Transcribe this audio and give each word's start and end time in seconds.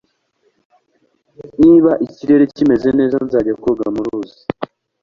niba 1.61 1.91
ikirere 2.05 2.43
kimeze 2.55 2.89
neza, 2.99 3.15
nzajya 3.25 3.53
koga 3.63 3.85
muruzi 3.95 4.41